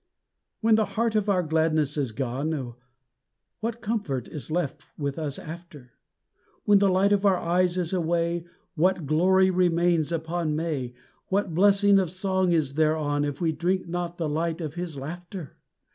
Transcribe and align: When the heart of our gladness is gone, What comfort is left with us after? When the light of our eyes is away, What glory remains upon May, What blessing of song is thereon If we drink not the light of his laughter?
When 0.61 0.73
the 0.73 0.85
heart 0.97 1.13
of 1.13 1.29
our 1.29 1.43
gladness 1.43 1.95
is 1.95 2.11
gone, 2.11 2.73
What 3.59 3.81
comfort 3.81 4.27
is 4.27 4.49
left 4.49 4.87
with 4.97 5.19
us 5.19 5.37
after? 5.37 5.91
When 6.65 6.79
the 6.79 6.89
light 6.89 7.13
of 7.13 7.23
our 7.23 7.37
eyes 7.37 7.77
is 7.77 7.93
away, 7.93 8.45
What 8.73 9.05
glory 9.05 9.51
remains 9.51 10.11
upon 10.11 10.55
May, 10.55 10.95
What 11.27 11.53
blessing 11.53 11.99
of 11.99 12.09
song 12.09 12.51
is 12.51 12.73
thereon 12.73 13.23
If 13.23 13.41
we 13.41 13.51
drink 13.51 13.87
not 13.87 14.17
the 14.17 14.27
light 14.27 14.59
of 14.59 14.73
his 14.73 14.97
laughter? 14.97 15.57